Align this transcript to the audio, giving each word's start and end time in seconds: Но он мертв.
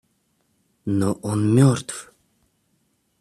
Но 0.99 1.09
он 1.31 1.53
мертв. 1.53 2.11